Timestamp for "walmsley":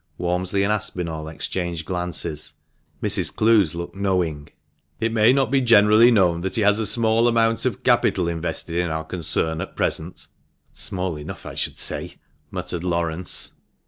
0.17-0.63